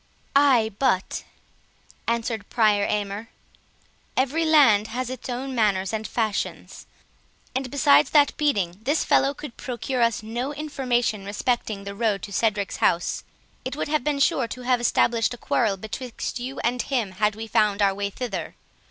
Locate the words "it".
13.63-13.75